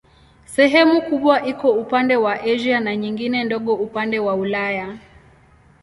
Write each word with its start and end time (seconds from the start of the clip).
Sehemu 0.45 1.01
kubwa 1.01 1.45
iko 1.45 1.71
upande 1.73 2.15
wa 2.15 2.39
Asia 2.41 2.79
na 2.79 2.95
nyingine 2.95 3.43
ndogo 3.43 3.73
upande 3.73 4.19
wa 4.19 4.35
Ulaya. 4.35 4.97